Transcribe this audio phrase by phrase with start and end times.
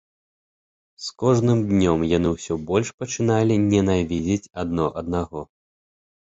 [1.07, 5.41] З кожным днём яны ўсё больш пачыналі ненавідзець адно аднаго.